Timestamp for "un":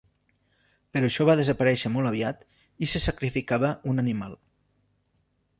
3.93-4.07